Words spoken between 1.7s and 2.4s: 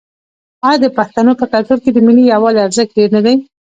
کې د ملي